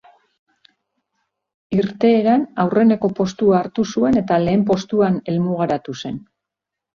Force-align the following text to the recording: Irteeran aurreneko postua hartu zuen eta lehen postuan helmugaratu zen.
Irteeran 1.77 2.45
aurreneko 2.63 3.11
postua 3.19 3.59
hartu 3.59 3.85
zuen 3.93 4.19
eta 4.23 4.41
lehen 4.47 4.65
postuan 4.73 5.21
helmugaratu 5.31 5.97
zen. 6.05 6.19